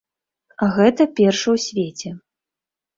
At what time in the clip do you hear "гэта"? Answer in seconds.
0.79-1.07